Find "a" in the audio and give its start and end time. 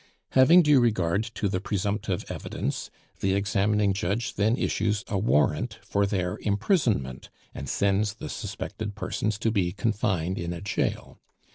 5.07-5.19, 10.53-10.61